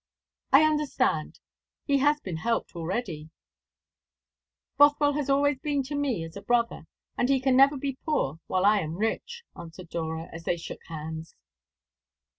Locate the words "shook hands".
10.57-11.35